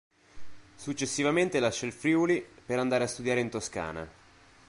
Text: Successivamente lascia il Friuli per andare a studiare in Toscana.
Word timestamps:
Successivamente 0.73 1.59
lascia 1.59 1.85
il 1.85 1.91
Friuli 1.91 2.43
per 2.65 2.79
andare 2.79 3.03
a 3.03 3.07
studiare 3.07 3.39
in 3.39 3.51
Toscana. 3.51 4.09